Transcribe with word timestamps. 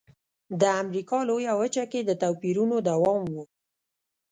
د 0.61 0.63
امریکا 0.81 1.17
لویه 1.29 1.53
وچه 1.61 1.83
کې 1.91 1.99
د 2.03 2.11
توپیرونو 2.21 2.75
دوام 2.89 3.21
و. 3.33 3.35